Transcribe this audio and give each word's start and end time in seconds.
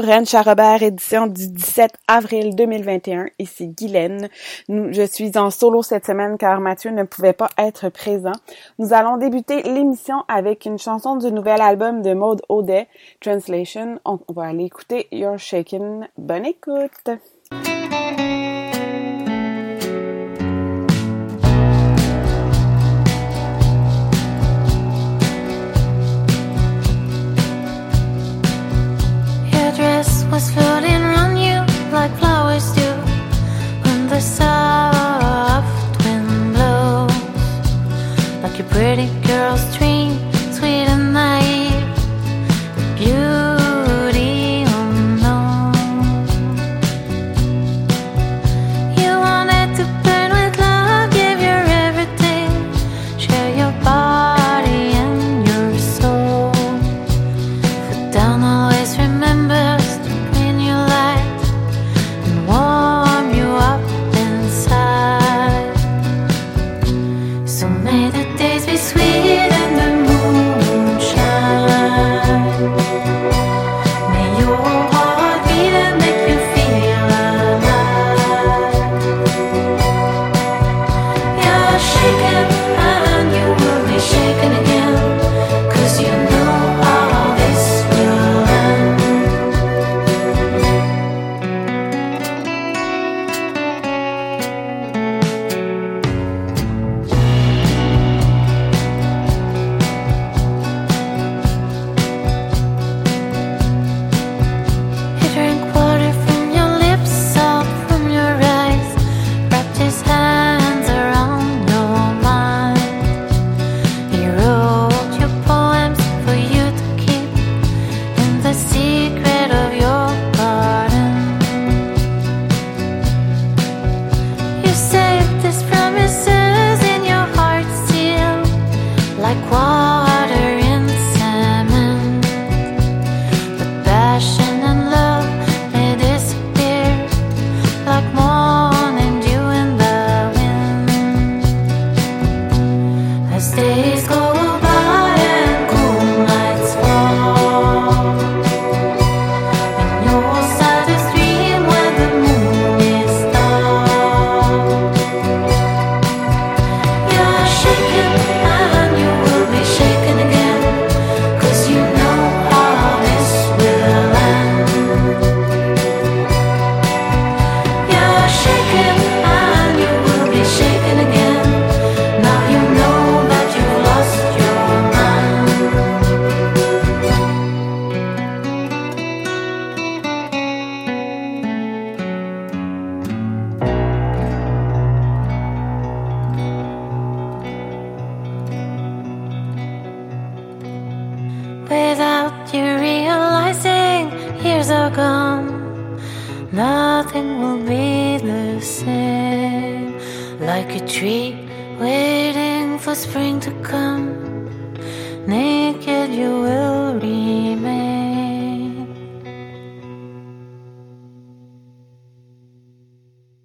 bienvenue 0.00 0.12
au 0.12 0.16
Ranch 0.18 0.34
à 0.34 0.42
Robert 0.42 0.82
édition 0.82 1.26
du 1.26 1.48
17 1.48 1.92
avril 2.08 2.54
2021. 2.54 3.26
Ici 3.38 3.68
Guylaine. 3.68 4.28
Nous, 4.68 4.92
je 4.92 5.02
suis 5.02 5.36
en 5.36 5.50
solo 5.50 5.82
cette 5.82 6.06
semaine 6.06 6.36
car 6.38 6.60
Mathieu 6.60 6.90
ne 6.90 7.04
pouvait 7.04 7.32
pas 7.32 7.48
être 7.58 7.88
présent. 7.88 8.32
Nous 8.78 8.92
allons 8.92 9.16
débuter 9.16 9.62
l'émission 9.62 10.24
avec 10.28 10.64
une 10.64 10.78
chanson 10.78 11.16
du 11.16 11.32
nouvel 11.32 11.60
album 11.60 12.02
de 12.02 12.14
Maude 12.14 12.42
Audet, 12.48 12.88
Translation. 13.20 14.00
On, 14.04 14.18
on 14.28 14.32
va 14.32 14.44
aller 14.44 14.64
écouter 14.64 15.08
You're 15.12 15.38
Shaking. 15.38 16.06
Bonne 16.16 16.46
écoute! 16.46 17.10
Was 30.30 30.48
floating 30.52 31.02
around 31.02 31.36
you 31.36 31.58
like 31.90 32.12
flowers 32.18 32.70
do 32.72 32.88
when 33.82 34.08
the 34.08 34.20
soft 34.20 36.04
wind 36.04 36.54
blows. 36.54 37.10
Like 38.42 38.60
a 38.60 38.64
pretty 38.64 39.08
girl's 39.26 39.64
dream, 39.76 40.12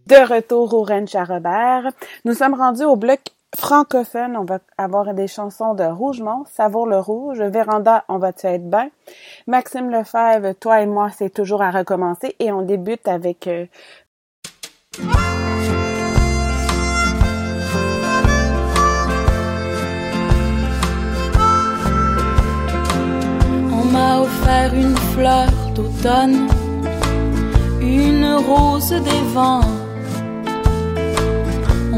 De 0.08 0.34
retour 0.34 0.74
au 0.76 0.84
Ranch 0.84 1.16
à 1.16 1.24
Robert. 1.24 1.92
Nous 2.26 2.36
sommes 2.36 2.54
rendus 2.54 2.84
au 2.84 2.96
bloc 2.96 3.22
francophone. 3.56 4.38
On 4.38 4.46
va 4.46 4.60
avoir 4.78 5.16
des 5.16 5.28
chansons 5.28 5.74
de 5.74 5.84
Rougemont, 5.84 6.44
Savour 6.46 6.86
le 6.86 7.00
Rouge, 7.00 7.42
Véranda, 7.42 8.06
On 8.08 8.20
va-tu 8.20 8.46
être 8.46 8.70
bien? 8.70 8.92
Maxime 9.48 9.90
Lefebvre, 9.90 10.54
Toi 10.60 10.82
et 10.82 10.86
moi, 10.86 11.10
c'est 11.10 11.34
toujours 11.34 11.64
à 11.64 11.72
recommencer. 11.72 12.36
Et 12.38 12.52
on 12.52 12.62
débute 12.62 13.08
avec 13.08 13.48
euh, 13.48 13.66
m'a 23.96 24.20
offert 24.20 24.74
une 24.74 24.98
fleur 25.14 25.48
d'automne, 25.74 26.48
une 27.82 28.28
rose 28.50 28.96
des 29.10 29.24
vents. 29.34 29.72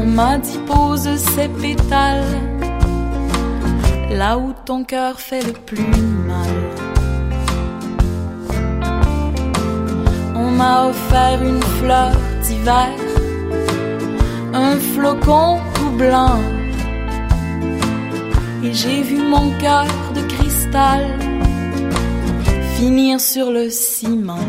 On 0.00 0.06
m'a 0.18 0.38
dit 0.38 0.60
pose 0.72 1.08
ses 1.32 1.48
pétales 1.62 2.34
là 4.20 4.38
où 4.38 4.48
ton 4.64 4.84
cœur 4.84 5.14
fait 5.28 5.44
le 5.50 5.54
plus 5.68 5.92
mal. 6.30 6.56
On 10.42 10.50
m'a 10.60 10.76
offert 10.90 11.38
une 11.52 11.64
fleur 11.80 12.12
d'hiver, 12.44 12.94
un 14.54 14.76
flocon 14.92 15.58
tout 15.74 15.94
blanc. 16.02 16.38
Et 18.64 18.72
j'ai 18.72 19.02
vu 19.02 19.18
mon 19.34 19.46
cœur 19.64 19.86
de 20.16 20.22
cristal 20.34 21.02
finir 22.78 23.20
sur 23.20 23.50
le 23.50 23.70
ciment. 23.70 24.46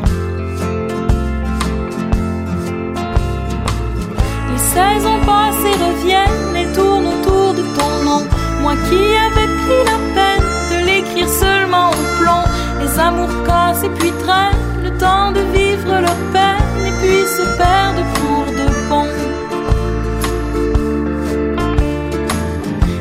Les 4.51 4.63
saisons 4.73 5.19
passées 5.25 5.77
reviennent 5.87 6.55
et 6.61 6.67
tournent 6.75 7.07
autour 7.07 7.55
de 7.59 7.63
ton 7.77 7.91
nom. 8.07 8.23
Moi 8.61 8.75
qui 8.87 9.01
avais 9.27 9.49
pris 9.61 9.81
la 9.91 9.99
peine 10.17 10.47
de 10.71 10.77
l'écrire 10.87 11.29
seulement 11.43 11.89
au 11.89 12.01
plomb. 12.19 12.45
Les 12.81 12.99
amours 12.99 13.35
cassent 13.47 13.83
et 13.83 13.93
puis 13.97 14.11
traînent 14.23 14.63
le 14.83 14.91
temps 14.99 15.31
de 15.31 15.41
vivre 15.57 15.93
leur 16.05 16.19
peine 16.35 16.69
et 16.87 16.93
puis 16.99 17.21
se 17.37 17.45
perdent 17.61 18.07
pour 18.19 18.45
de 18.59 18.67
bon. 18.89 19.07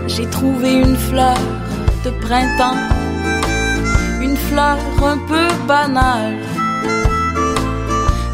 J'ai 0.07 0.27
trouvé 0.27 0.73
une 0.87 0.97
fleur 0.97 1.41
de 2.05 2.11
printemps, 2.27 2.81
un 4.59 5.19
peu 5.29 5.49
banal, 5.67 6.35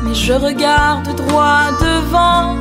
Mais 0.03 0.15
je 0.15 0.32
regarde 0.32 1.15
droit 1.17 1.67
devant, 1.81 2.56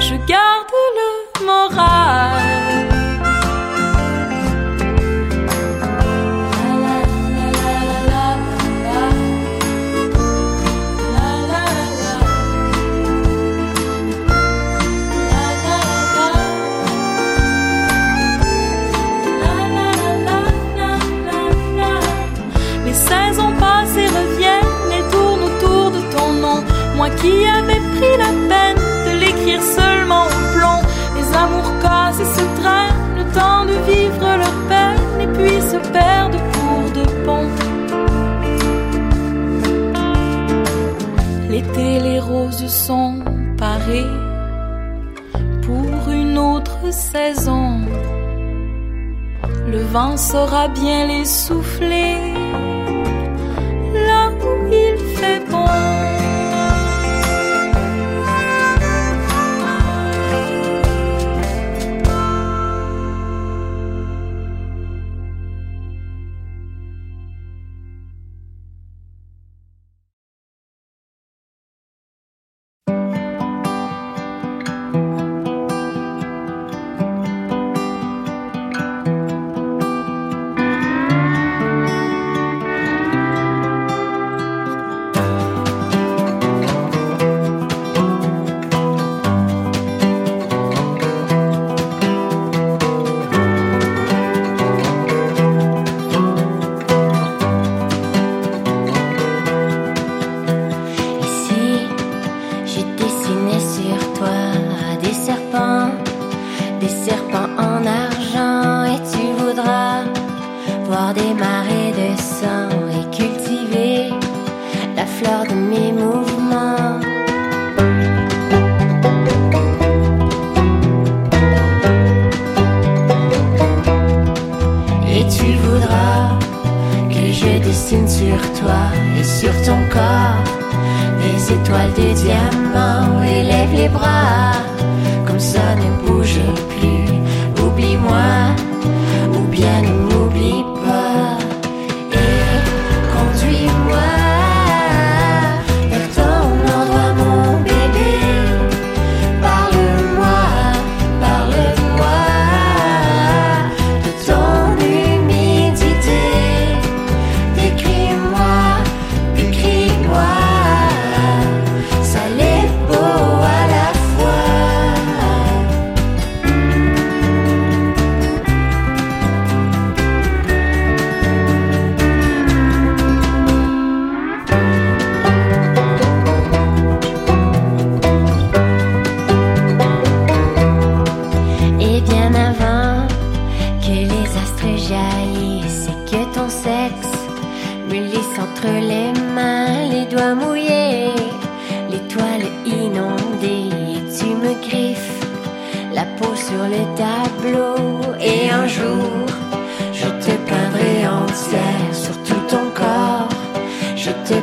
je 0.00 0.14
garde 0.26 0.72
le 0.98 1.46
moral. 1.46 2.55
de 33.36 33.76
vivre 33.90 34.36
leur 34.42 34.56
peine 34.68 35.20
et 35.20 35.26
puis 35.26 35.60
se 35.60 35.76
perdent 35.92 36.40
pour 36.54 36.90
de 36.96 37.04
bon. 37.26 37.46
L'été, 41.50 42.00
les 42.00 42.20
roses 42.20 42.66
sont 42.66 43.22
parées 43.58 44.12
pour 45.62 46.10
une 46.10 46.38
autre 46.38 46.90
saison. 46.90 47.80
Le 49.68 49.82
vent 49.92 50.16
saura 50.16 50.68
bien 50.68 51.06
les 51.06 51.24
souffler. 51.24 52.16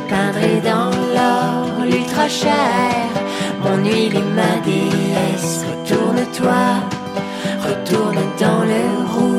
peindrai 0.08 0.60
dans 0.60 0.90
l'or 1.14 1.84
l'ultra 1.84 2.28
cher. 2.28 3.08
Mon 3.62 3.76
huile 3.84 4.16
est 4.16 4.30
ma 4.40 4.54
déesse, 4.64 5.64
retourne-toi, 5.70 6.64
retourne 7.68 8.20
dans 8.38 8.62
le 8.72 8.82
rouge. 9.14 9.33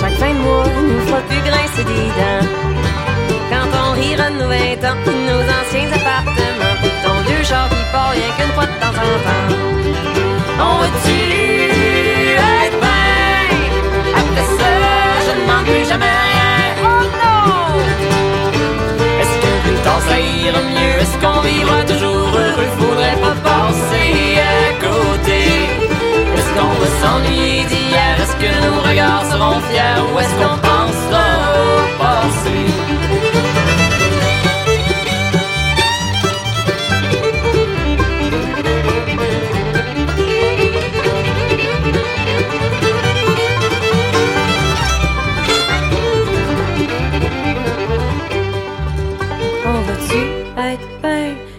Chaque 0.00 0.18
fin 0.18 0.34
de 0.34 0.40
mois 0.40 0.64
nous 0.88 1.00
fera 1.06 1.20
plus 1.28 1.40
grincer 1.48 1.84
des 1.84 2.08
dents. 2.18 2.46
Quand 3.50 3.68
on 3.82 3.92
rira 3.92 4.28
de 4.30 4.36
nos 4.40 4.48
20 4.48 4.56
ans, 4.88 4.98
nos 5.30 5.42
anciens 5.58 5.90
appartements, 5.98 6.76
pis 6.82 6.92
ton 7.04 7.16
vieux 7.26 7.44
char 7.44 7.68
qui 7.70 7.84
part 7.92 8.10
rien 8.10 8.30
qu'une 8.36 8.52
fois 8.56 8.66
de 8.66 8.76
temps 8.82 8.96
en 9.08 9.16
temps. 9.26 9.48
On 10.68 10.74
va-tu 10.80 11.20
être 12.66 12.78
bien? 12.84 13.48
Après 14.20 14.46
ça, 14.58 14.70
je 15.24 15.30
ne 15.34 15.40
demande 15.42 15.64
plus 15.64 15.84
jamais 15.88 16.14
rien. 16.26 16.58
Oh 16.82 17.02
non! 17.22 17.46
Est-ce 19.20 19.36
que 19.42 19.50
plus 19.64 19.80
tard 19.86 20.02
ça 20.08 20.16
ira 20.18 20.60
mieux? 20.60 20.96
Est-ce 21.02 21.16
qu'on 21.22 21.40
vivra 21.40 21.78
toujours 21.84 22.28
heureux? 22.42 22.70
Faudrait 22.78 23.18
pas 23.24 23.36
passer 23.48 24.10
à 24.56 24.66
côté. 24.86 25.40
Est-ce 26.36 26.50
qu'on 26.54 26.74
va 26.80 26.88
s'ennuyer 27.00 27.64
d'hier? 27.64 28.25
Nos 28.64 28.80
regards 28.88 29.26
seront 29.30 29.60
fiers? 29.68 30.02
Ou 30.14 30.18
est-ce 30.20 30.34
qu'on 30.40 30.58
pensera 30.58 31.26
au 31.54 31.98
passé? 31.98 32.56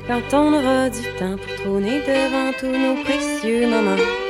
Quand 0.08 0.38
on 0.40 0.54
aura 0.54 0.90
du 0.90 1.04
temps 1.20 1.38
pour 1.38 1.56
trôner 1.64 2.00
devant 2.00 2.52
tous 2.60 2.66
nos 2.66 3.04
précieux 3.04 3.68
moments? 3.68 4.27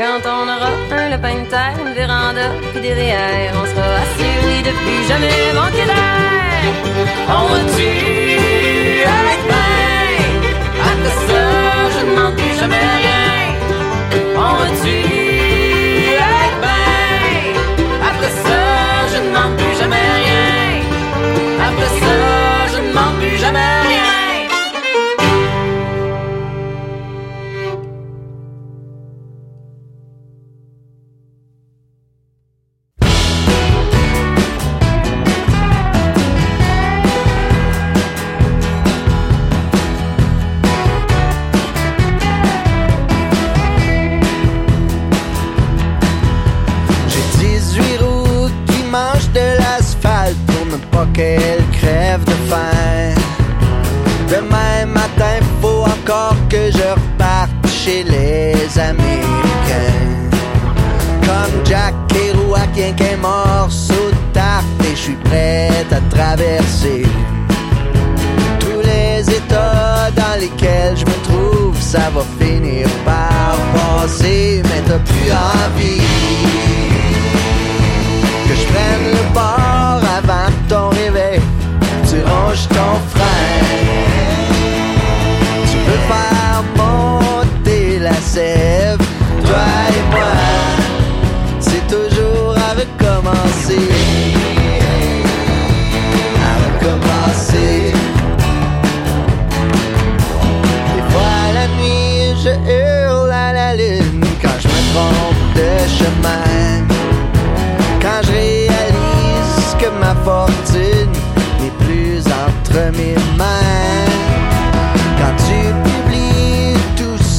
Quand 0.00 0.22
on 0.24 0.44
aura 0.48 0.70
un 0.92 1.10
lapin 1.10 1.42
de 1.42 1.46
terre, 1.50 1.76
une 1.78 1.92
véranda, 1.92 2.46
puis 2.72 2.80
des 2.80 2.94
REER, 2.94 3.50
on 3.52 3.66
sera 3.66 3.86
assuré 4.02 4.62
de 4.62 4.72
plus 4.80 5.02
jamais 5.06 5.52
manquer 5.52 5.84
d'air. 5.84 6.72
On 7.28 7.44
va-tu 7.52 7.88
être 9.28 9.46
bien? 9.50 9.70
Après 10.90 11.16
ça, 11.28 11.42
je 11.92 12.00
ne 12.00 12.10
demande 12.12 12.34
plus 12.34 12.54
jamais 12.58 12.86
rien. 12.96 13.28
On 14.36 14.52
va-tu 14.60 14.96
être 16.16 16.60
bien? 16.64 16.88
Après 18.08 18.32
ça, 18.46 18.60
je 19.12 19.16
ne 19.18 19.24
demande 19.28 19.54
plus 19.58 19.74
jamais 19.80 20.06
rien. 20.18 20.48
Après 21.68 21.92
ça, 22.00 22.16
je 22.72 22.78
ne 22.80 22.88
demande 22.88 23.16
plus 23.20 23.36
jamais 23.36 23.68
rien. 23.82 23.89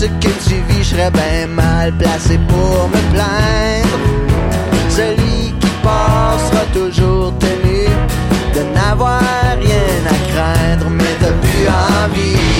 Ce 0.01 0.07
que 0.07 0.33
tu 0.47 0.55
vis, 0.67 0.83
je 0.83 0.95
serais 0.95 1.11
bien 1.11 1.45
mal 1.45 1.91
placé 1.93 2.39
pour 2.47 2.89
me 2.89 3.01
plaindre. 3.13 3.97
Celui 4.89 5.53
qui 5.59 5.71
part 5.83 6.39
sera 6.47 6.65
toujours 6.73 7.31
tenu 7.37 7.85
de 8.55 8.61
n'avoir 8.73 9.21
rien 9.65 9.97
à 10.15 10.17
craindre, 10.31 10.87
mais 10.89 11.13
t'as 11.19 11.35
plus 11.43 11.67
envie 11.67 12.50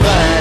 ranges 0.00 0.35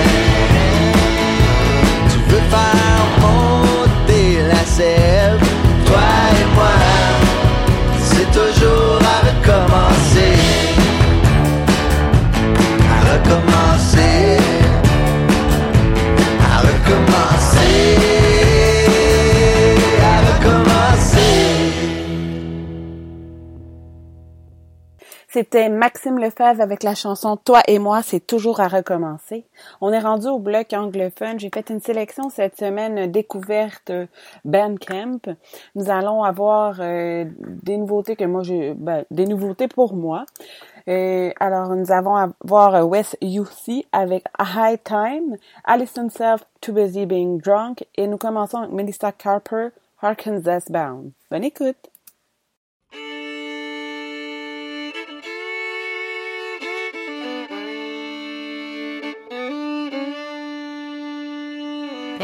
C'était 25.36 25.68
Maxime 25.68 26.18
Lefebvre 26.18 26.62
avec 26.62 26.82
la 26.82 26.96
chanson 26.96 27.36
Toi 27.36 27.60
et 27.68 27.78
moi, 27.78 28.02
c'est 28.02 28.26
toujours 28.26 28.62
à 28.62 28.70
recommencer. 28.70 29.44
On 29.82 29.92
est 29.92 30.00
rendu 30.00 30.28
au 30.28 30.40
bloc 30.40 30.72
anglophone. 30.72 31.42
J'ai 31.42 31.50
fait 31.54 31.70
une 31.70 31.82
sélection 31.82 32.30
cette 32.30 32.58
semaine 32.58 33.12
découverte 33.12 33.90
euh, 33.90 34.06
Ben 34.46 34.80
Camp. 34.80 35.36
Nous 35.76 35.90
allons 35.90 36.24
avoir 36.24 36.78
euh, 36.80 37.26
des 37.64 37.76
nouveautés 37.76 38.16
que 38.16 38.24
moi 38.24 38.44
ben, 38.78 39.04
des 39.12 39.26
nouveautés 39.26 39.68
pour 39.68 39.94
moi. 39.94 40.24
Euh, 40.88 41.32
alors 41.42 41.76
nous 41.76 41.92
avons 41.92 42.16
à 42.16 42.30
voir 42.46 42.88
Wes 42.88 43.18
UC 43.22 43.88
avec 43.92 44.24
A 44.40 44.72
High 44.72 44.80
Time, 44.86 45.36
Alison 45.66 46.08
Self, 46.10 46.46
Too 46.62 46.72
Busy 46.72 47.06
Being 47.06 47.42
Drunk 47.42 47.86
et 47.98 48.08
nous 48.08 48.18
commençons 48.18 48.60
avec 48.60 48.72
Melissa 48.72 49.12
Carper, 49.12 49.68
Arkansas 50.02 50.68
Bound. 50.70 51.12
Bonne 51.30 51.44
écoute! 51.44 51.95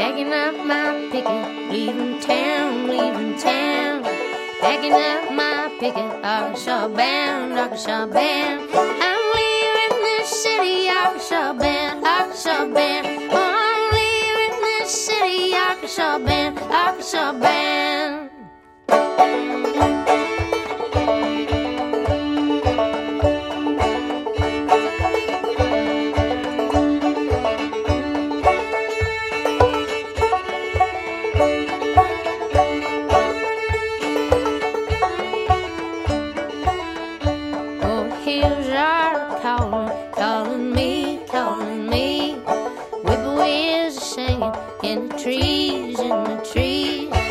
Packing 0.02 0.32
up 0.32 0.56
my 0.66 1.08
picket, 1.12 1.70
leaving 1.70 2.18
town, 2.18 2.88
leaving 2.88 3.38
town. 3.38 4.02
Packing 4.60 4.94
up 4.94 5.30
my 5.32 5.72
picket, 5.78 6.24
Arkansas 6.24 6.88
bound, 6.88 7.52
Arkansas 7.52 8.06
bound. 8.06 8.68
I'm 8.74 9.24
leaving 9.38 10.02
this 10.02 10.42
city, 10.42 10.88
Arkansas 10.88 11.52
bound, 11.52 12.04
Arkansas 12.04 12.64
bound. 12.74 13.06
Oh, 13.30 13.62
I'm 13.62 13.94
leaving 13.94 14.60
this 14.60 14.90
city, 15.06 15.54
Arkansas 15.54 16.18
bound, 16.18 16.58
Arkansas 16.58 17.32
bound. 17.38 18.30
in 44.82 45.08
the 45.08 45.18
trees, 45.18 45.98
in 45.98 46.08
the 46.08 46.50
trees. 46.52 47.21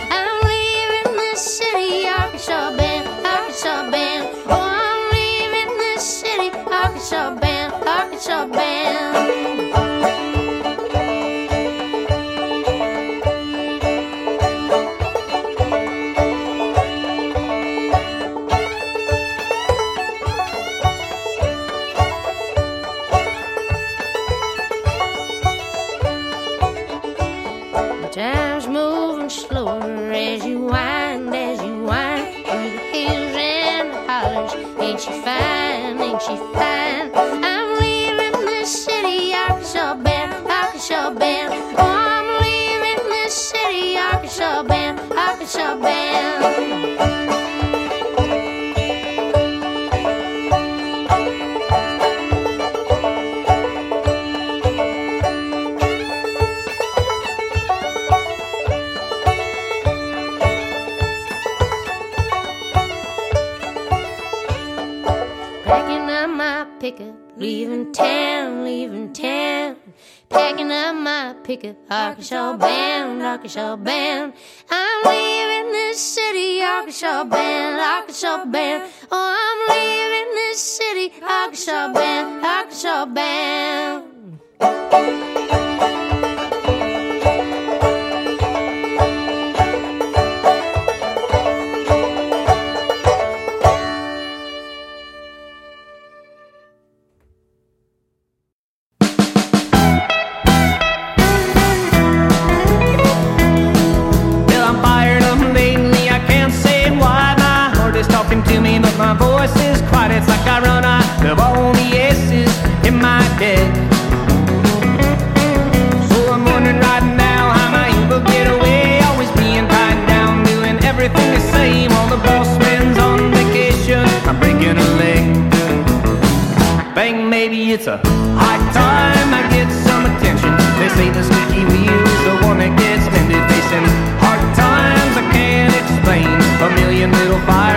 pizza. 127.82 127.98
High 128.38 128.62
time 128.74 129.34
I 129.34 129.42
get 129.50 129.70
some 129.72 130.06
attention. 130.06 130.54
They 130.78 130.90
say 130.90 131.10
the 131.10 131.24
squeaky 131.24 131.66
wheel's 131.66 132.22
the 132.26 132.46
one 132.46 132.60
that 132.60 132.78
gets 132.78 133.06
mended. 133.10 133.42
Facing 133.50 133.86
hard 134.22 134.42
times 134.56 135.14
I 135.18 135.26
can't 135.34 135.74
explain. 135.74 136.30
A 136.62 136.70
million 136.76 137.12
little 137.12 137.40
fires. 137.48 137.71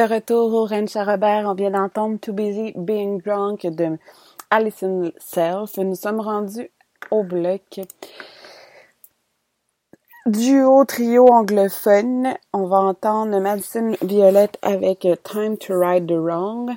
de 0.00 0.14
retour 0.14 0.54
au 0.54 0.64
Ranch 0.64 0.96
à 0.96 1.04
Robert. 1.04 1.44
On 1.46 1.52
vient 1.52 1.72
d'entendre 1.72 2.18
Too 2.18 2.32
Busy 2.32 2.72
Being 2.74 3.20
Drunk 3.20 3.66
de 3.66 3.98
Alison 4.48 5.12
Self. 5.18 5.76
Nous 5.76 5.94
sommes 5.94 6.20
rendus 6.20 6.70
au 7.10 7.22
bloc 7.22 7.80
duo 10.24 10.86
trio 10.86 11.26
anglophone. 11.26 12.34
On 12.54 12.66
va 12.66 12.78
entendre 12.78 13.38
Madison 13.40 13.94
Violette 14.00 14.56
avec 14.62 15.06
Time 15.22 15.58
to 15.58 15.78
Ride 15.78 16.06
the 16.06 16.16
Wrong. 16.16 16.70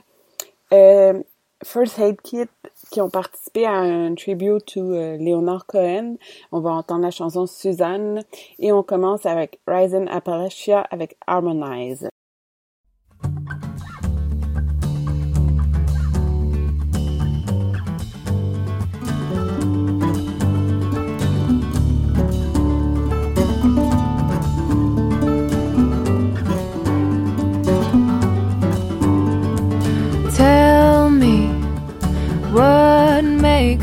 Euh, 0.73 1.23
First 1.63 1.99
Aid 1.99 2.21
Kit 2.21 2.49
qui 2.91 2.99
ont 2.99 3.09
participé 3.09 3.65
à 3.65 3.71
un 3.71 4.15
tribute 4.15 4.65
to 4.65 4.81
euh, 4.81 5.15
Leonard 5.17 5.65
Cohen. 5.65 6.17
On 6.51 6.59
va 6.59 6.71
entendre 6.71 7.03
la 7.03 7.11
chanson 7.11 7.45
Suzanne 7.45 8.23
et 8.59 8.73
on 8.73 8.83
commence 8.83 9.25
avec 9.25 9.61
Rising 9.65 10.09
Appalachia 10.09 10.81
avec 10.91 11.15
Harmonize. 11.25 12.09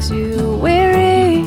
makes 0.01 0.11
you 0.11 0.57
weary. 0.63 1.45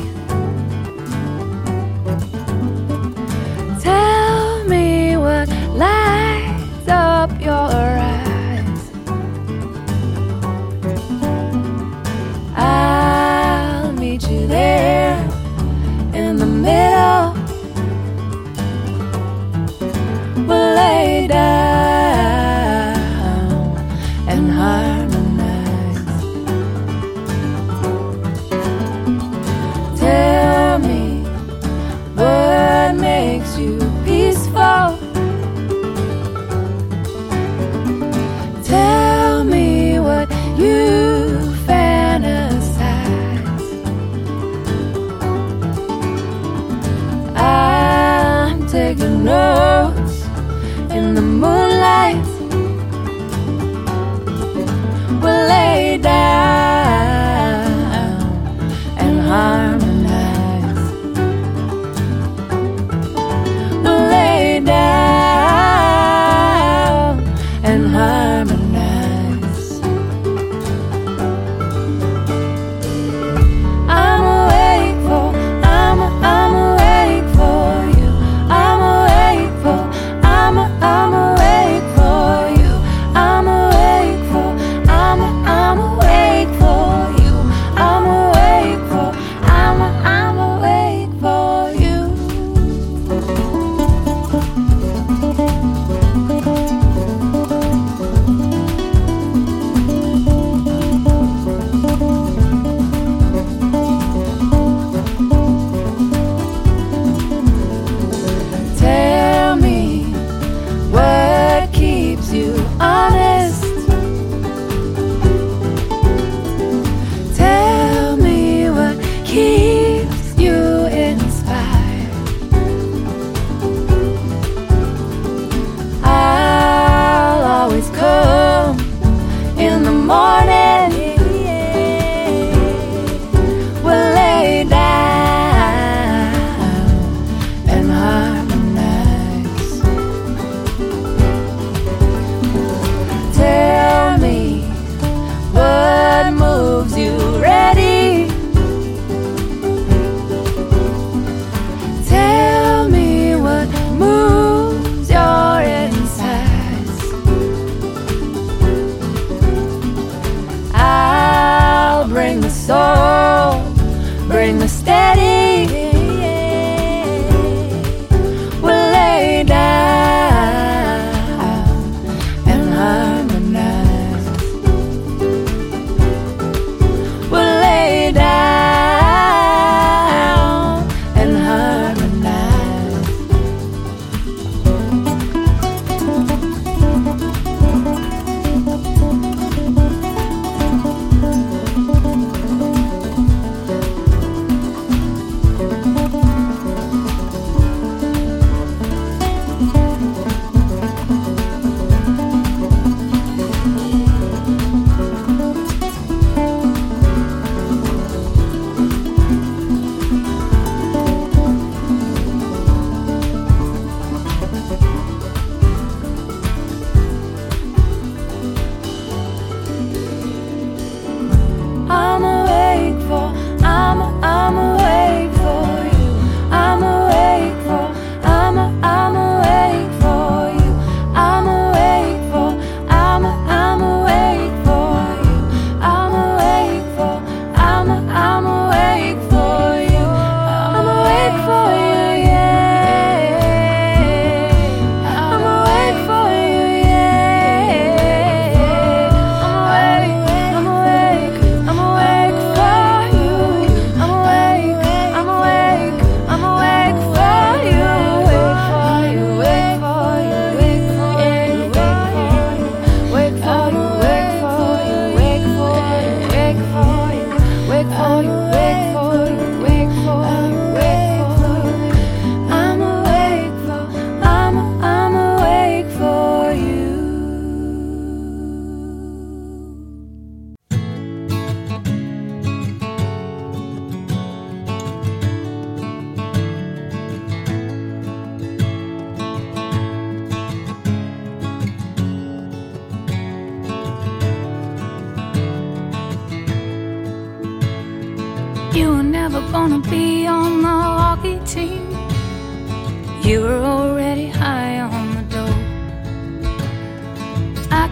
Tell 3.80 4.64
me 4.68 5.16
what 5.16 5.48
lights 5.74 6.88
up 6.88 7.30
your 7.40 7.73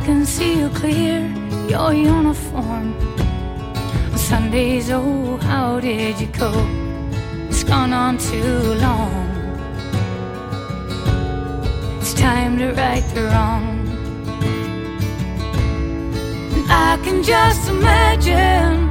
can 0.04 0.26
see 0.26 0.58
you 0.58 0.68
clear, 0.70 1.20
your 1.68 1.92
uniform. 1.92 2.94
On 4.12 4.18
Sundays, 4.18 4.90
oh, 4.90 5.36
how 5.36 5.78
did 5.78 6.20
you 6.20 6.26
cope? 6.28 6.68
It's 7.48 7.62
gone 7.62 7.92
on 7.92 8.18
too 8.18 8.74
long. 8.86 9.12
It's 12.00 12.14
time 12.14 12.58
to 12.58 12.72
right 12.72 13.04
the 13.14 13.22
wrong. 13.24 13.64
And 16.54 16.66
I 16.70 16.98
can 17.04 17.22
just 17.22 17.68
imagine 17.68 18.90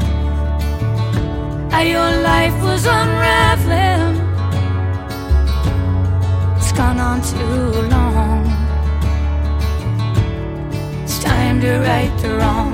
how 1.71 1.81
your 1.81 2.11
life 2.31 2.57
was 2.63 2.85
unraveling. 2.85 4.15
It's 6.57 6.71
gone 6.71 6.99
on 6.99 7.21
too 7.21 7.89
long. 7.89 8.10
To 11.61 11.77
right 11.77 12.11
the 12.23 12.29
wrong. 12.37 12.73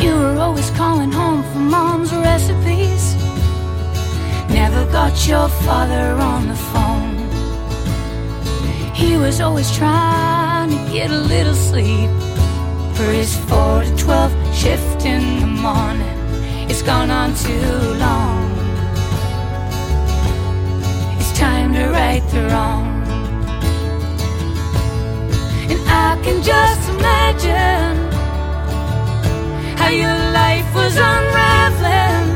You 0.00 0.14
were 0.14 0.38
always 0.38 0.70
calling 0.70 1.10
home 1.10 1.42
for 1.52 1.58
mom's 1.58 2.12
recipes. 2.12 3.16
Never 4.48 4.84
got 4.92 5.26
your 5.26 5.48
father 5.66 6.12
on 6.22 6.46
the 6.46 6.54
phone. 6.70 7.16
He 8.94 9.16
was 9.16 9.40
always 9.40 9.76
trying 9.76 10.70
to 10.70 10.92
get 10.92 11.10
a 11.10 11.18
little 11.18 11.54
sleep 11.54 12.10
for 12.94 13.10
his 13.10 13.36
4 13.48 13.82
to 13.82 13.96
12 13.96 14.54
shift 14.54 15.04
in 15.04 15.40
the 15.40 15.46
morning. 15.46 16.70
It's 16.70 16.82
gone 16.82 17.10
on 17.10 17.34
too 17.34 17.72
long. 17.98 18.52
It's 21.18 21.36
time 21.36 21.74
to 21.74 21.88
right 21.88 22.22
the 22.30 22.46
wrong. 22.50 22.89
I 25.90 26.18
can 26.22 26.42
just 26.42 26.88
imagine 26.88 27.96
how 29.76 29.88
your 29.88 30.18
life 30.40 30.74
was 30.74 30.94
unraveling. 30.96 32.26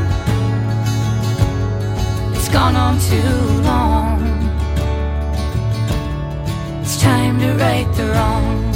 It's 2.35 2.49
gone 2.49 2.75
on 2.75 2.99
too 2.99 3.37
long. 3.69 4.19
It's 6.81 7.01
time 7.01 7.39
to 7.39 7.53
right 7.53 7.89
the 7.95 8.05
wrong. 8.13 8.74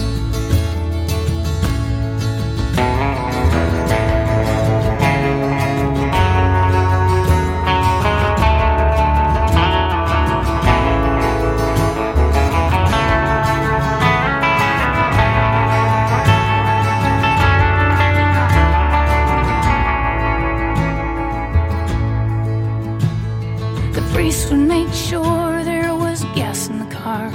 Priest 24.19 24.51
would 24.51 24.59
make 24.59 24.93
sure 24.93 25.63
there 25.63 25.95
was 25.95 26.25
gas 26.35 26.67
in 26.67 26.77
the 26.77 26.93
car. 26.93 27.29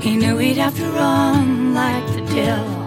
He 0.00 0.16
knew 0.16 0.36
he'd 0.36 0.56
have 0.56 0.76
to 0.76 0.90
run 0.90 1.72
like 1.72 2.04
the 2.16 2.24
devil. 2.34 2.82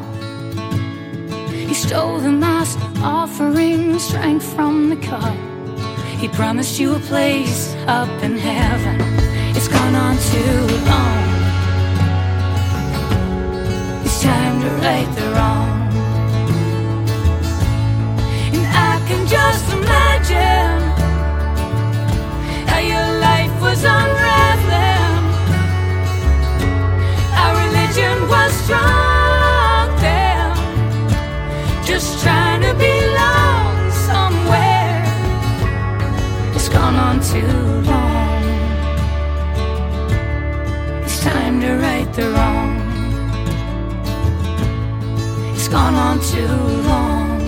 He 1.70 1.74
stole 1.74 2.18
the 2.20 2.34
mass 2.34 2.76
offerings, 3.02 4.10
drank 4.10 4.42
from 4.42 4.90
the 4.90 4.98
cup. 4.98 5.38
He 6.20 6.28
promised 6.28 6.82
you 6.82 6.96
a 6.96 7.00
place 7.12 7.74
up 7.88 8.12
in 8.22 8.38
heaven. 8.38 8.98
It's 9.56 9.70
gone 9.70 9.96
on 9.96 10.16
too 10.34 10.58
long. 10.92 11.24
It's 14.04 14.22
time 14.22 14.56
to 14.64 14.70
right 14.86 15.10
the 15.16 15.28
wrong. 15.36 15.72
And 18.56 18.66
I 18.90 18.94
can 19.08 19.22
just 19.28 19.66
imagine 19.72 20.01
strong 28.72 29.88
then, 30.00 30.56
just 31.84 32.24
trying 32.24 32.62
to 32.62 32.74
belong 32.74 33.92
somewhere. 34.10 35.04
It's 36.56 36.70
gone 36.70 36.96
on 36.96 37.16
too 37.32 37.58
long. 37.92 38.44
It's 41.04 41.20
time 41.20 41.60
to 41.62 41.70
right 41.86 42.10
the 42.14 42.30
wrong. 42.36 42.72
It's 45.54 45.68
gone 45.68 45.96
on 46.08 46.18
too 46.32 46.56
long. 46.92 47.42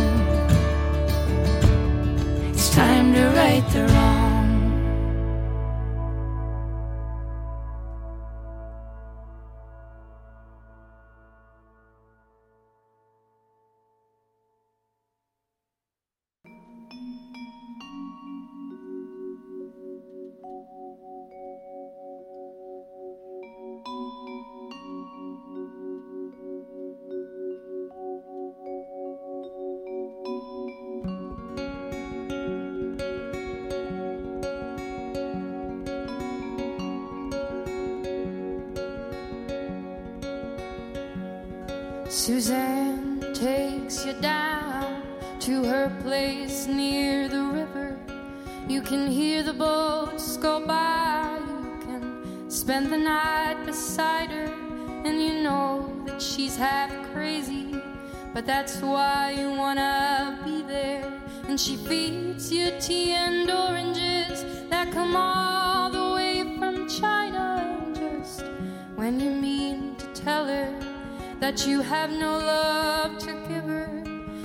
It's 2.51 2.69
time 2.75 3.13
to 3.13 3.23
right 3.39 3.65
the 3.71 3.87
wrong. 3.87 4.02
Takes 43.83 44.05
you 44.05 44.13
down 44.13 45.01
to 45.41 45.65
her 45.65 45.91
place 46.03 46.67
near 46.67 47.27
the 47.27 47.41
river. 47.41 47.99
You 48.65 48.81
can 48.81 49.07
hear 49.07 49.43
the 49.43 49.51
boats 49.51 50.37
go 50.37 50.65
by. 50.65 51.37
You 51.37 51.77
can 51.85 52.49
spend 52.49 52.93
the 52.93 52.97
night 52.97 53.57
beside 53.65 54.29
her, 54.29 54.49
and 55.03 55.21
you 55.21 55.43
know 55.43 55.91
that 56.05 56.21
she's 56.21 56.55
half 56.55 56.91
crazy. 57.11 57.75
But 58.33 58.45
that's 58.45 58.81
why 58.81 59.31
you 59.31 59.49
wanna 59.51 60.39
be 60.45 60.61
there. 60.61 61.11
And 61.49 61.59
she 61.59 61.75
feeds 61.75 62.53
you 62.53 62.71
tea 62.79 63.11
and 63.11 63.51
oranges 63.51 64.45
that 64.69 64.93
come 64.93 65.13
all 65.17 65.89
the 65.89 66.15
way 66.15 66.57
from 66.57 66.87
China. 66.87 67.45
And 67.67 67.95
just 67.95 68.45
when 68.95 69.19
you 69.19 69.31
mean 69.31 69.97
to 69.97 70.05
tell 70.13 70.45
her 70.47 70.71
that 71.41 71.67
you 71.67 71.81
have 71.81 72.09
no 72.09 72.37
love 72.37 73.17
to 73.17 73.33
give 73.49 73.52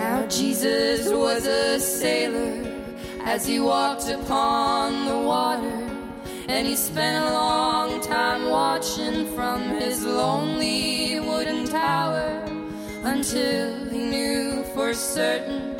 Now 0.00 0.26
Jesus 0.28 1.12
was 1.12 1.44
a 1.46 1.78
sailor 1.78 2.64
as 3.22 3.46
he 3.46 3.60
walked 3.60 4.08
upon 4.08 5.04
the 5.04 5.18
water. 5.18 5.78
And 6.48 6.66
he 6.66 6.74
spent 6.74 7.22
a 7.22 7.30
long 7.30 8.00
time 8.00 8.48
watching 8.48 9.26
from 9.34 9.60
his 9.82 10.02
lonely 10.02 11.20
wooden 11.20 11.66
tower 11.66 12.42
until 13.04 13.90
he 13.90 13.98
knew 13.98 14.64
for 14.74 14.94
certain 14.94 15.76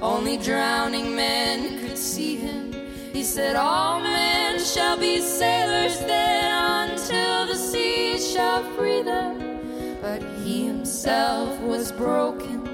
only 0.00 0.38
drowning 0.38 1.14
men 1.14 1.78
could 1.80 1.98
see 1.98 2.36
him. 2.36 2.72
He 3.12 3.22
said, 3.22 3.54
All 3.54 4.00
men 4.00 4.58
shall 4.60 4.96
be 4.96 5.20
sailors 5.20 5.98
then 6.12 6.88
until 6.88 7.44
the 7.44 7.54
sea 7.54 8.18
shall 8.18 8.62
free 8.76 9.02
them. 9.02 9.60
But 10.00 10.22
he 10.42 10.66
himself 10.66 11.60
was 11.60 11.92
broken 11.92 12.67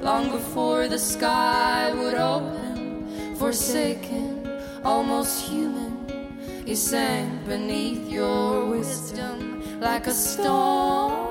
long 0.00 0.30
before 0.30 0.88
the 0.88 0.98
sky 0.98 1.92
would 1.92 2.14
open, 2.14 3.34
forsaken, 3.36 4.46
almost 4.84 5.48
human. 5.48 5.94
He 6.64 6.74
sank 6.74 7.46
beneath 7.46 8.08
your 8.08 8.66
wisdom 8.66 9.80
like 9.80 10.06
a 10.06 10.12
stone. 10.12 11.24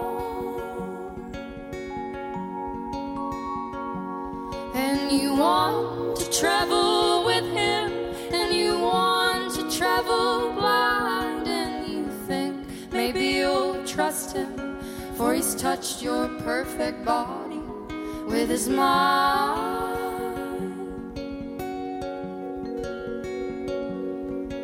And 4.73 5.11
you 5.11 5.35
want 5.35 6.17
to 6.17 6.39
travel 6.39 7.25
with 7.25 7.45
him, 7.53 7.91
and 8.33 8.53
you 8.53 8.79
want 8.79 9.53
to 9.55 9.77
travel 9.77 10.53
blind, 10.53 11.47
and 11.47 11.87
you 11.87 12.07
think 12.27 12.65
maybe 12.91 13.25
you'll 13.25 13.83
trust 13.85 14.35
him, 14.35 14.79
for 15.15 15.33
he's 15.33 15.53
touched 15.55 16.01
your 16.01 16.27
perfect 16.39 17.03
body 17.05 17.44
with 18.35 18.49
his 18.49 18.67
mind. 18.67 19.15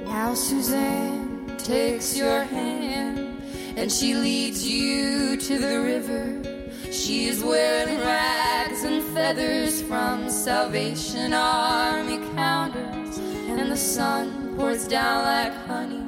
Now 0.05 0.34
Suzanne 0.34 1.55
takes 1.57 2.17
your 2.17 2.43
hand 2.43 3.41
and 3.78 3.89
she 3.89 4.13
leads 4.13 4.67
you 4.67 5.38
to 5.38 5.57
the 5.57 5.80
river. 5.91 6.26
She 6.91 7.28
is 7.32 7.41
wearing 7.41 7.99
rags 7.99 8.84
and 8.84 9.01
feathers 9.15 9.82
from 9.84 10.30
Salvation 10.30 11.34
Army 11.34 12.19
counters, 12.36 13.17
and 13.51 13.72
the 13.72 13.78
sun 13.78 14.53
pours 14.57 14.86
down 14.86 15.24
like 15.24 15.55
honey 15.67 16.03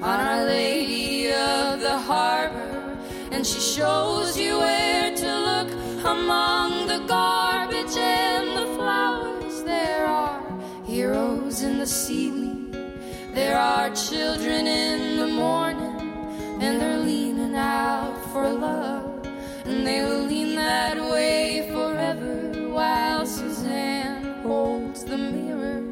on 0.00 0.18
Our 0.30 0.44
Lady 0.46 1.26
of 1.32 1.80
the 1.80 1.98
Harbor, 1.98 2.96
and 3.30 3.46
she 3.46 3.60
shows 3.60 4.38
you 4.38 4.56
where 4.58 5.14
to 5.14 5.38
look 5.40 5.47
among 6.04 6.86
the 6.86 6.98
garbage 7.06 7.96
and 7.96 8.56
the 8.56 8.66
flowers. 8.76 9.62
There 9.62 10.06
are 10.06 10.42
heroes 10.84 11.62
in 11.62 11.78
the 11.78 11.86
seaweed. 11.86 12.72
There 13.34 13.58
are 13.58 13.90
children 13.94 14.66
in 14.66 15.18
the 15.18 15.26
morning, 15.26 16.00
and 16.60 16.80
they're 16.80 16.98
leaning 16.98 17.56
out 17.56 18.14
for 18.32 18.48
love, 18.48 19.26
and 19.64 19.86
they 19.86 20.02
will 20.02 20.24
lean 20.24 20.54
that 20.56 20.96
way 20.98 21.70
forever 21.72 22.68
while 22.70 23.26
Suzanne 23.26 24.42
holds 24.42 25.04
the 25.04 25.18
mirror. 25.18 25.84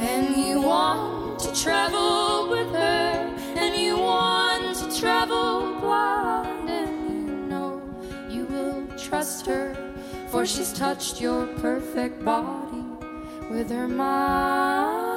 And 0.00 0.36
you 0.36 0.60
want 0.62 1.38
to 1.40 1.62
travel 1.62 2.17
trust 9.08 9.46
her, 9.46 9.74
for 10.28 10.44
she's 10.44 10.72
touched 10.72 11.20
your 11.20 11.46
perfect 11.60 12.22
body 12.24 12.84
with 13.50 13.70
her 13.70 13.88
mind. 13.88 15.08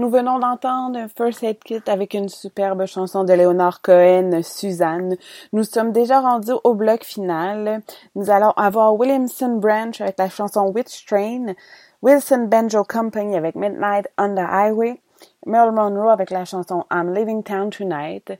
Nous 0.00 0.10
venons 0.10 0.38
d'entendre 0.38 1.08
First 1.16 1.42
Aid 1.42 1.58
Kit 1.64 1.82
avec 1.88 2.14
une 2.14 2.28
superbe 2.28 2.86
chanson 2.86 3.24
de 3.24 3.32
Leonard 3.32 3.82
Cohen, 3.82 4.42
Suzanne. 4.44 5.16
Nous 5.52 5.64
sommes 5.64 5.90
déjà 5.90 6.20
rendus 6.20 6.52
au 6.62 6.74
bloc 6.74 7.02
final. 7.02 7.82
Nous 8.14 8.30
allons 8.30 8.52
avoir 8.52 8.94
Williamson 8.94 9.56
Branch 9.56 10.00
avec 10.00 10.16
la 10.18 10.28
chanson 10.28 10.70
Witch 10.72 11.04
Train, 11.04 11.54
Wilson 12.00 12.46
Banjo 12.48 12.84
Company 12.84 13.36
avec 13.36 13.56
Midnight 13.56 14.06
on 14.16 14.36
the 14.36 14.46
Highway, 14.48 15.00
Merle 15.46 15.72
Monroe 15.72 16.12
avec 16.12 16.30
la 16.30 16.44
chanson 16.44 16.84
I'm 16.92 17.12
Leaving 17.12 17.42
Town 17.42 17.70
Tonight, 17.70 18.38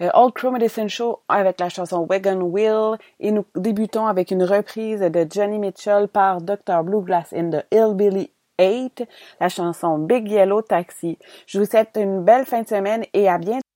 euh, 0.00 0.10
Old 0.14 0.32
Crow 0.34 0.50
Medicine 0.50 0.88
Show 0.88 1.20
avec 1.28 1.60
la 1.60 1.68
chanson 1.68 2.06
Wagon 2.08 2.40
Wheel 2.42 2.98
et 3.18 3.30
nous 3.30 3.44
débutons 3.54 4.06
avec 4.06 4.30
une 4.30 4.42
reprise 4.42 5.00
de 5.00 5.26
Johnny 5.30 5.58
Mitchell 5.58 6.08
par 6.08 6.40
Dr. 6.40 6.82
Bluegrass 6.82 7.32
in 7.32 7.50
the 7.50 7.64
Hillbilly 7.72 8.30
8, 8.58 9.04
la 9.40 9.48
chanson 9.48 9.98
Big 9.98 10.28
Yellow 10.28 10.62
Taxi. 10.62 11.18
Je 11.46 11.58
vous 11.58 11.64
souhaite 11.64 11.96
une 11.96 12.24
belle 12.24 12.44
fin 12.44 12.62
de 12.62 12.68
semaine 12.68 13.04
et 13.14 13.28
à 13.28 13.38
bientôt. 13.38 13.69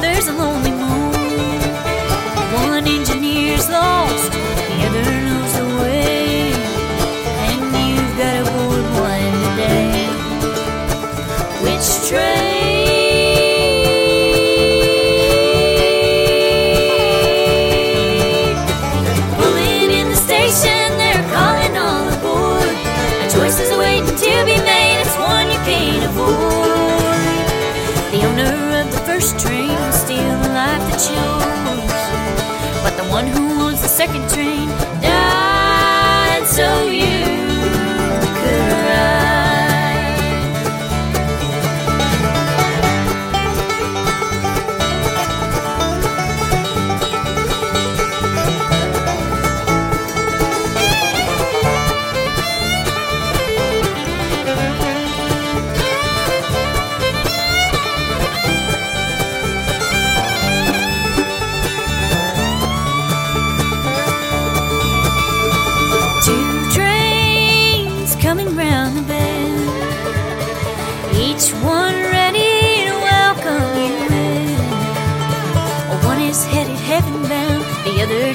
there's 0.00 0.28
a 0.28 0.32
lone 0.32 0.57
second 33.98 34.30
to 34.30 34.47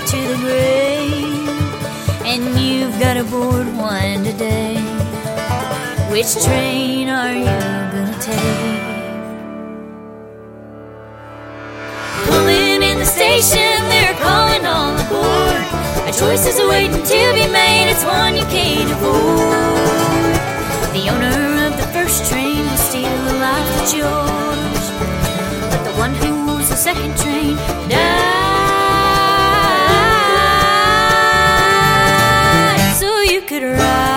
to 0.08 0.18
the 0.28 0.38
grave. 0.38 1.47
And 2.26 2.60
you've 2.60 2.99
got 2.99 3.16
to 3.16 3.24
board 3.24 3.68
one 3.76 4.24
today. 4.24 4.76
Which 6.12 6.43
train 6.43 7.10
are 7.10 7.34
you 7.34 7.45
gonna 7.45 8.18
take? 8.20 8.84
Pulling 12.28 12.84
in 12.84 12.99
the 12.99 13.06
station, 13.06 13.78
they're 13.89 14.18
calling 14.20 14.66
on 14.66 14.97
the 14.97 15.04
board. 15.14 15.62
A 16.08 16.12
choice 16.12 16.45
is 16.45 16.60
waiting 16.70 17.04
to 17.04 17.22
be 17.34 17.47
made, 17.51 17.89
it's 17.89 18.04
one 18.04 18.36
you 18.36 18.45
can't 18.45 18.91
avoid. 18.91 20.34
The 20.93 21.10
owner 21.10 21.68
of 21.68 21.78
the 21.78 21.88
first 21.93 22.30
train 22.30 22.60
will 22.60 22.78
steal 22.78 23.18
the 23.26 23.34
life 23.39 23.70
of 23.82 23.93
yours. 23.97 24.84
But 25.72 25.84
the 25.84 25.93
one 25.97 26.14
who 26.16 26.51
owns 26.51 26.70
the 26.70 26.76
second 26.76 27.18
train 27.18 27.56
dies. 27.89 28.43
right. 33.72 34.12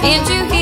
Can't 0.00 0.30
you 0.30 0.44
hear? 0.54 0.59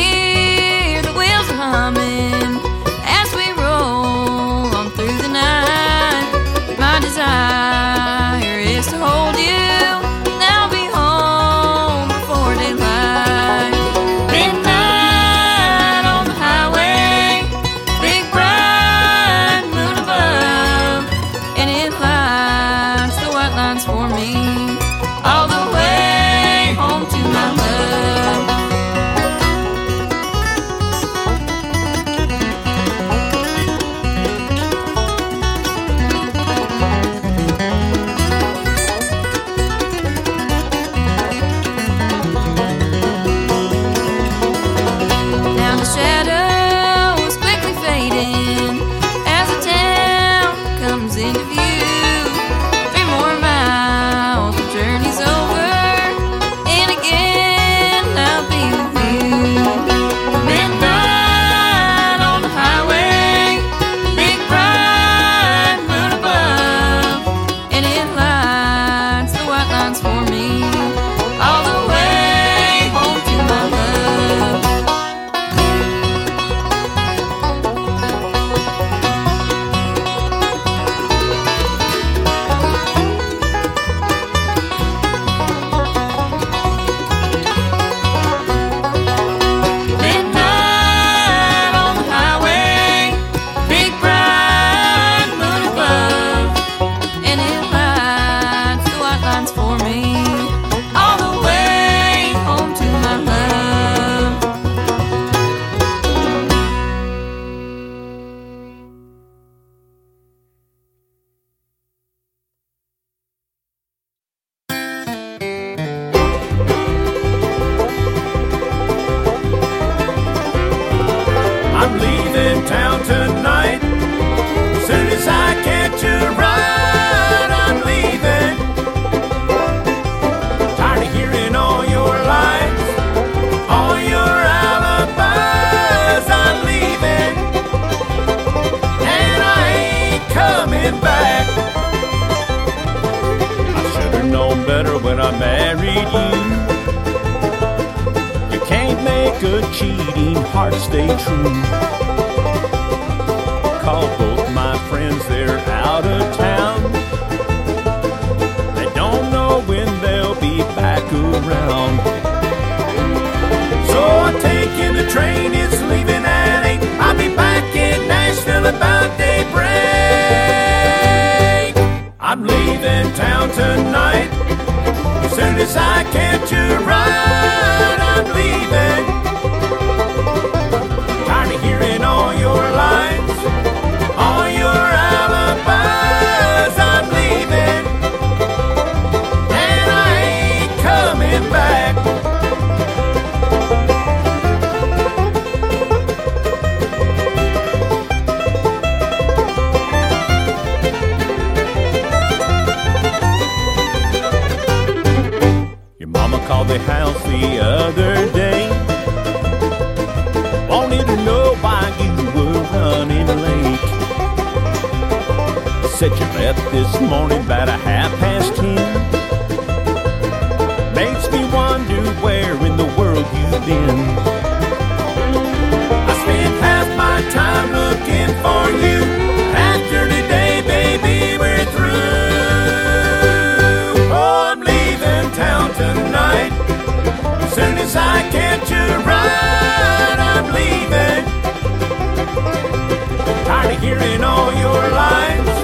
Hearing 243.89 244.23
all 244.23 244.53
your 244.53 244.83
lines, 244.91 245.58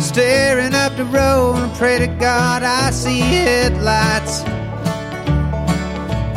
Staring 0.00 0.74
up 0.74 0.96
the 0.96 1.04
road 1.04 1.56
and 1.56 1.72
pray 1.74 1.98
to 1.98 2.06
God 2.06 2.62
I 2.62 2.90
see 2.90 3.20
headlights. 3.20 4.42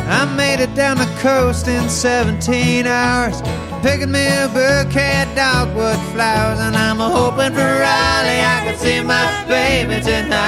I 0.06 0.26
made 0.36 0.60
it 0.60 0.74
down 0.74 0.98
the 0.98 1.06
coast 1.18 1.66
in 1.66 1.88
17 1.88 2.86
hours. 2.86 3.40
Picking 3.82 4.12
me 4.12 4.26
a 4.26 4.48
bouquet 4.48 5.22
of 5.22 5.34
dogwood 5.34 5.98
flowers. 6.12 6.60
And 6.60 6.76
I'm 6.76 6.98
hoping 6.98 7.54
for 7.54 7.60
Raleigh 7.60 8.44
I 8.44 8.60
can 8.64 8.76
see 8.76 9.00
my 9.02 9.44
baby 9.48 10.00
tonight. 10.02 10.44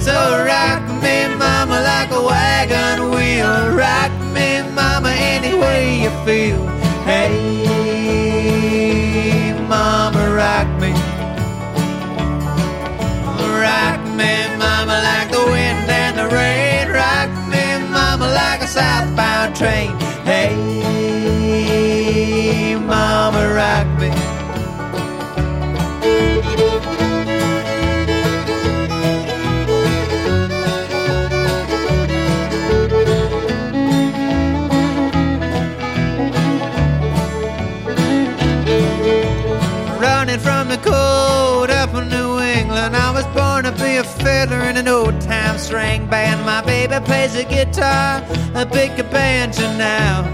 So 0.00 0.14
rock 0.44 0.82
me, 1.02 1.28
mama, 1.36 1.80
like 1.82 2.10
a 2.10 2.22
wagon 2.22 3.10
wheel. 3.10 3.76
Rock 3.76 4.10
me, 4.32 4.62
mama, 4.72 5.10
any 5.10 5.54
way 5.54 6.00
you 6.02 6.10
feel. 6.24 6.66
Hey, 7.04 7.75
mama, 14.86 15.02
like 15.02 15.30
the 15.32 15.44
wind 15.50 15.90
and 15.90 16.16
the 16.16 16.28
rain. 16.34 16.88
Rock 16.88 17.28
me, 17.50 17.90
mama, 17.90 18.26
like 18.26 18.62
a 18.62 18.68
southbound 18.68 19.56
train. 19.56 20.05
Fiddler 44.46 44.64
in 44.68 44.76
an 44.76 44.88
old 44.88 45.20
time 45.20 45.58
string 45.58 46.06
band. 46.06 46.44
My 46.44 46.62
baby 46.62 46.94
plays 47.04 47.34
the 47.34 47.44
guitar, 47.44 48.22
a 48.54 48.64
banjo 48.66 49.66
now. 49.76 50.24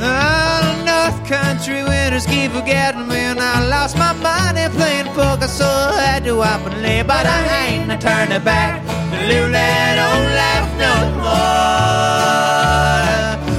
Oh, 0.00 0.82
North 0.84 1.28
Country 1.28 1.82
winters 1.82 2.26
keep 2.26 2.52
forgetting 2.52 3.08
me, 3.08 3.16
and 3.16 3.40
I 3.40 3.66
lost 3.68 3.96
my 3.98 4.12
money 4.14 4.68
playing 4.76 5.06
poker, 5.14 5.48
so 5.48 5.66
I 5.66 6.00
had 6.00 6.24
to 6.24 6.40
up 6.40 6.66
and 6.66 6.82
lay. 6.82 7.02
But 7.02 7.26
I 7.26 7.66
ain't 7.66 7.92
a 7.92 7.98
turning 7.98 8.42
back 8.44 8.82
to 9.10 9.16
live 9.26 9.50
old 10.08 10.30
life 10.42 10.70
no 10.84 10.94
more. 11.24 11.66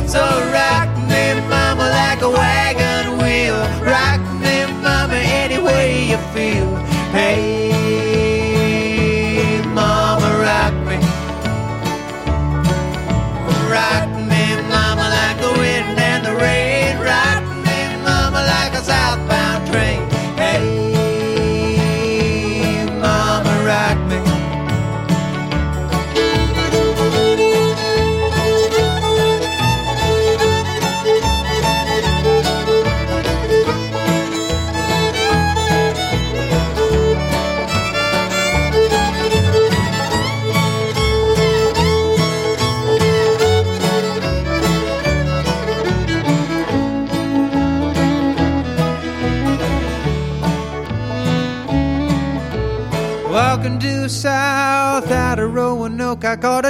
So 0.07 0.21
rock 0.51 0.89
me, 1.09 1.23
mama, 1.49 1.89
like 1.99 2.21
a 2.21 2.29
wagon 2.29 3.17
wheel. 3.19 3.59
Rock 3.83 4.21
me, 4.41 4.65
mama, 4.81 5.15
any 5.15 5.59
way 5.59 6.05
you 6.09 6.17
feel. 6.33 6.76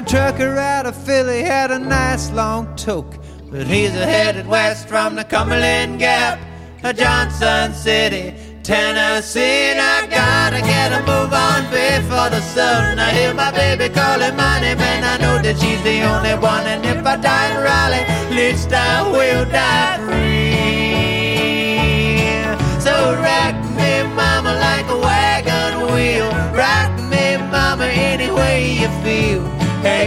Trucker 0.07 0.57
out 0.57 0.85
of 0.85 0.95
Philly, 0.95 1.43
had 1.43 1.69
a 1.69 1.77
nice 1.77 2.31
long 2.31 2.73
toke. 2.77 3.17
But 3.51 3.67
he's 3.67 3.91
headed 3.91 4.47
west 4.47 4.87
from 4.87 5.15
the 5.15 5.23
Cumberland 5.25 5.99
Gap 5.99 6.39
to 6.81 6.93
Johnson 6.93 7.73
City, 7.73 8.33
Tennessee. 8.63 9.71
And 9.71 9.79
I 9.81 10.07
gotta 10.07 10.61
get 10.61 10.93
a 10.93 10.99
move 10.99 11.33
on 11.33 11.63
before 11.65 12.29
the 12.29 12.39
sun. 12.41 12.99
I 12.99 13.11
hear 13.11 13.33
my 13.33 13.51
baby 13.51 13.89
calling 13.93 14.35
my 14.37 14.61
name, 14.61 14.79
and 14.79 15.05
I 15.05 15.17
know 15.17 15.41
that 15.41 15.59
she's 15.59 15.83
the 15.83 16.01
only 16.03 16.35
one. 16.35 16.65
And 16.65 16.85
if 16.85 17.05
I 17.05 17.17
die 17.17 17.51
in 17.51 17.57
Raleigh, 17.63 18.05
at 18.07 18.31
least 18.31 18.71
I 18.71 19.03
will 19.11 19.45
die 19.45 19.97
free. 20.07 20.37
So 22.79 22.93
rock 23.15 23.55
me, 23.75 24.03
mama, 24.15 24.53
like 24.55 24.87
a 24.87 24.97
wagon 24.97 25.93
wheel. 25.93 26.29
Rock 26.55 26.91
me, 27.11 27.37
mama, 27.51 27.85
any 27.85 28.31
way 28.31 28.71
you 28.73 28.87
feel. 29.03 29.56
Hey, 29.89 30.03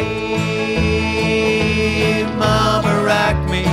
mama, 2.37 2.93
rock 3.03 3.39
me. 3.51 3.65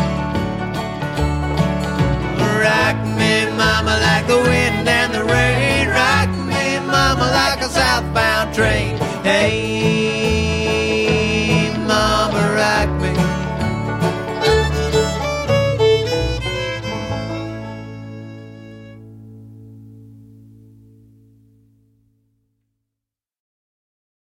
Rock 2.64 2.97
me, 3.20 3.34
mama, 3.58 3.93
like 4.08 4.26
the 4.26 4.38
wind 4.38 4.88
and 4.88 5.14
the 5.14 5.26
rain. 5.26 5.89
Rock 5.89 6.30
me, 6.47 6.80
mama, 6.80 7.28
like 7.39 7.60
a 7.62 7.68
southbound 7.70 8.53
train. 8.55 9.07